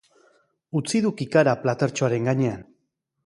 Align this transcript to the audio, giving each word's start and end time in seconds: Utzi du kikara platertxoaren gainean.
Utzi 0.79 1.01
du 1.07 1.11
kikara 1.19 1.53
platertxoaren 1.65 2.31
gainean. 2.31 2.65